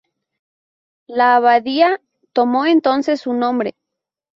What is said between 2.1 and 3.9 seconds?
tomó entonces su nombre.